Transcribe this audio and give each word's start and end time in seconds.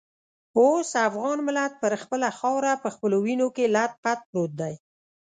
اوس 0.57 0.89
افغان 1.07 1.37
ملت 1.47 1.71
پر 1.81 1.93
خپله 2.01 2.29
خاوره 2.37 2.71
په 2.83 2.89
خپلو 2.95 3.17
وینو 3.25 3.47
کې 3.55 3.65
لت 3.75 3.91
پت 4.03 4.19
پروت 4.29 4.51
دی. 4.61 4.73